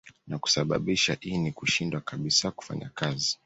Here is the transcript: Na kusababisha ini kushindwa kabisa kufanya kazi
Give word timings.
Na 0.27 0.37
kusababisha 0.39 1.17
ini 1.21 1.51
kushindwa 1.51 2.01
kabisa 2.01 2.51
kufanya 2.51 2.89
kazi 2.95 3.37